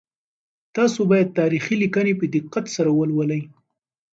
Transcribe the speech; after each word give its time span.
تاسو 0.75 0.99
باید 1.11 1.35
تاریخي 1.39 1.75
لیکنې 1.83 2.13
په 2.19 2.25
دقت 2.35 2.65
سره 2.75 2.89
ولولئ. 2.93 3.41